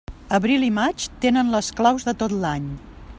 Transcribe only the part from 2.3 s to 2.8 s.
l'any.